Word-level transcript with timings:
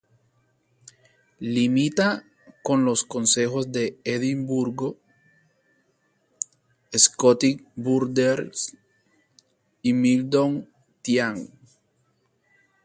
Limita 1.55 2.23
con 2.63 2.85
los 2.85 3.03
concejos 3.03 3.71
de 3.71 3.99
Edimburgo, 4.03 4.97
Scottish 6.97 7.63
Borders 7.75 8.75
y 9.83 9.93
Midlothian. 9.93 11.51